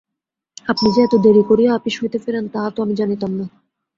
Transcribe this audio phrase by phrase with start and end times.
[0.67, 3.45] আপনি যে এত দেরি করিয়া আপিস হইতে ফেরেন তাহা তো আমি জানিতাম না।